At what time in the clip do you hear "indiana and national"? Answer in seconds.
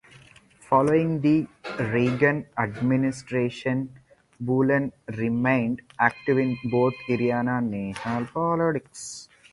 7.07-8.25